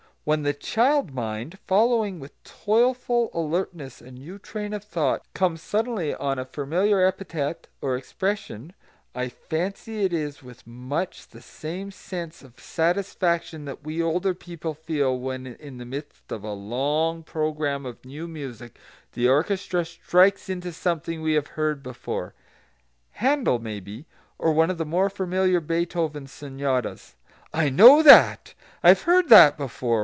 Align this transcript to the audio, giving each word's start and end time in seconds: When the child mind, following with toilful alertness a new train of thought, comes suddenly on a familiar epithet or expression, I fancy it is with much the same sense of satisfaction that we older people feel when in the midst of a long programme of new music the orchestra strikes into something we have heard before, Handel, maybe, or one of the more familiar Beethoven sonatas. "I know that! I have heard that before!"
When 0.23 0.43
the 0.43 0.53
child 0.53 1.11
mind, 1.15 1.57
following 1.65 2.19
with 2.19 2.43
toilful 2.43 3.31
alertness 3.33 4.01
a 4.01 4.11
new 4.11 4.37
train 4.37 4.71
of 4.71 4.83
thought, 4.83 5.25
comes 5.33 5.63
suddenly 5.63 6.13
on 6.13 6.37
a 6.37 6.45
familiar 6.45 7.03
epithet 7.03 7.65
or 7.81 7.97
expression, 7.97 8.73
I 9.15 9.29
fancy 9.29 10.03
it 10.03 10.13
is 10.13 10.43
with 10.43 10.67
much 10.67 11.29
the 11.29 11.41
same 11.41 11.89
sense 11.89 12.43
of 12.43 12.59
satisfaction 12.59 13.65
that 13.65 13.83
we 13.83 13.99
older 14.03 14.35
people 14.35 14.75
feel 14.75 15.17
when 15.17 15.47
in 15.47 15.79
the 15.79 15.85
midst 15.87 16.31
of 16.31 16.43
a 16.43 16.53
long 16.53 17.23
programme 17.23 17.87
of 17.87 18.05
new 18.05 18.27
music 18.27 18.77
the 19.13 19.27
orchestra 19.27 19.83
strikes 19.85 20.49
into 20.49 20.71
something 20.71 21.23
we 21.23 21.33
have 21.33 21.47
heard 21.47 21.81
before, 21.81 22.35
Handel, 23.13 23.57
maybe, 23.57 24.05
or 24.37 24.53
one 24.53 24.69
of 24.69 24.77
the 24.77 24.85
more 24.85 25.09
familiar 25.09 25.59
Beethoven 25.59 26.27
sonatas. 26.27 27.15
"I 27.51 27.69
know 27.71 28.03
that! 28.03 28.53
I 28.83 28.89
have 28.89 29.01
heard 29.01 29.29
that 29.29 29.57
before!" 29.57 29.99